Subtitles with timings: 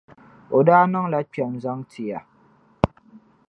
[0.55, 2.19] O daa niŋla kpɛma zaŋ ti ya.